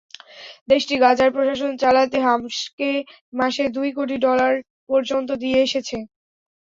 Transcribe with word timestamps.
দেশটি 0.69 0.95
গাজার 1.03 1.29
প্রশাসন 1.35 1.71
চালাতে 1.81 2.17
হামাসকে 2.25 2.89
মাসে 3.33 3.63
দুই 3.75 3.89
কোটি 3.97 4.15
ডলার 4.25 4.53
পর্যন্ত 4.89 5.29
দিয়ে 5.41 5.57
এসেছে। 5.61 5.97